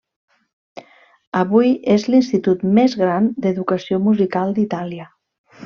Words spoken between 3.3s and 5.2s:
d'educació musical d'Itàlia.